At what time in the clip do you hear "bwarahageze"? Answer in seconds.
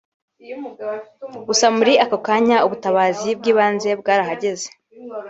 4.01-4.67